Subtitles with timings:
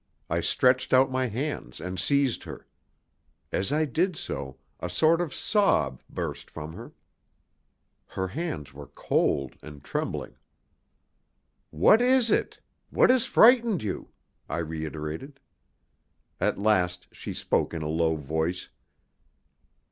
[0.31, 2.65] I stretched out my hands and seized her.
[3.51, 6.93] As I did so, a sort of sob burst from her.
[8.07, 10.37] Her hands were cold and trembling.
[11.69, 12.59] "What is it?
[12.89, 14.09] What has frightened you?"
[14.49, 15.39] I reiterated.
[16.39, 18.69] At last she spoke in a low voice.